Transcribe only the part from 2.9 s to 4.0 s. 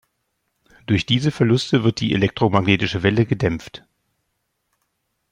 Welle gedämpft.